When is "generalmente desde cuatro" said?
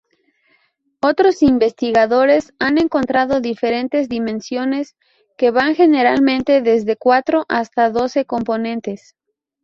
5.75-7.45